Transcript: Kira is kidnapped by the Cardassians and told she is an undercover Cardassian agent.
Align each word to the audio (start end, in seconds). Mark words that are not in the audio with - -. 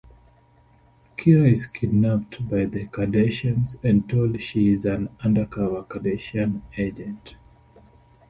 Kira 1.15 1.47
is 1.51 1.67
kidnapped 1.67 2.49
by 2.49 2.65
the 2.65 2.87
Cardassians 2.87 3.75
and 3.83 4.09
told 4.09 4.41
she 4.41 4.73
is 4.73 4.83
an 4.85 5.09
undercover 5.23 5.83
Cardassian 5.83 6.61
agent. 6.75 7.35